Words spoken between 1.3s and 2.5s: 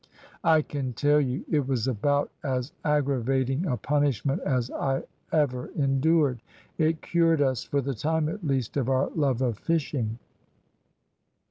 it was about